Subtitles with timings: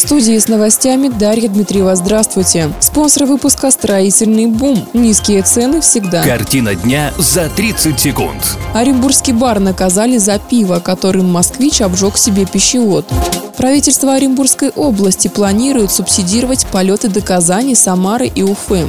[0.00, 1.94] Студии с новостями Дарья Дмитриева.
[1.94, 2.72] Здравствуйте.
[2.80, 4.88] Спонсор выпуска «Строительный бум».
[4.94, 6.24] Низкие цены всегда.
[6.24, 8.56] Картина дня за 30 секунд.
[8.72, 13.04] Оренбургский бар наказали за пиво, которым москвич обжег себе пищевод.
[13.58, 18.88] Правительство Оренбургской области планирует субсидировать полеты до Казани, Самары и Уфы.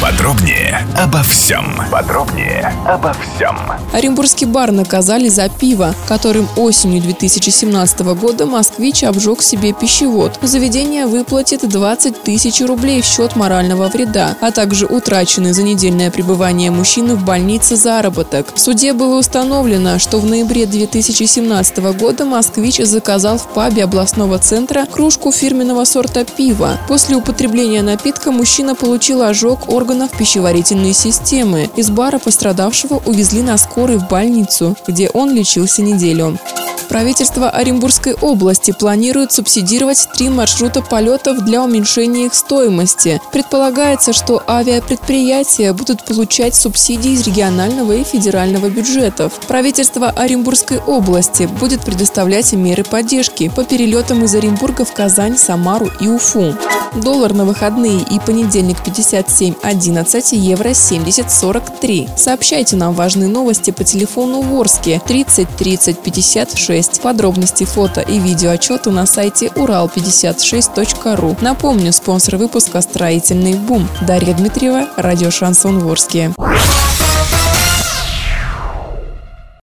[0.00, 1.64] Подробнее обо всем.
[1.90, 3.56] Подробнее обо всем.
[3.92, 10.38] Оренбургский бар наказали за пиво, которым осенью 2017 года москвич обжег себе пищевод.
[10.40, 16.70] Заведение выплатит 20 тысяч рублей в счет морального вреда, а также утраченный за недельное пребывание
[16.70, 18.54] мужчины в больнице заработок.
[18.54, 24.86] В суде было установлено, что в ноябре 2017 года москвич заказал в пабе областного центра
[24.86, 26.78] кружку фирменного сорта пива.
[26.88, 31.70] После употребления напитка мужчина получил ожог органов пищеварительной системы.
[31.76, 36.38] Из бара пострадавшего увезли на скорой в больницу, где он лечился неделю.
[36.88, 43.20] Правительство Оренбургской области планирует субсидировать три маршрута полетов для уменьшения их стоимости.
[43.32, 49.32] Предполагается, что авиапредприятия будут получать субсидии из регионального и федерального бюджетов.
[49.46, 56.08] Правительство Оренбургской области будет предоставлять меры поддержки по перелетам из Оренбурга в Казань, Самару и
[56.08, 56.54] Уфу.
[56.94, 62.16] Доллар на выходные и понедельник 57.11, евро 70.43.
[62.16, 66.77] Сообщайте нам важные новости по телефону Ворске 30 30 56.
[67.02, 71.36] Подробности фото и видео отчеты на сайте урал56.ру.
[71.40, 73.88] Напомню, спонсор выпуска «Строительный бум».
[74.06, 76.32] Дарья Дмитриева, радио «Шансон Ворске».